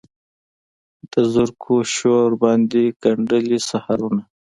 د 1.11 1.13
زرکو 1.33 1.75
شور 1.93 2.29
باندې 2.43 2.83
ګندلې 3.03 3.57
سحرونه 3.69 4.23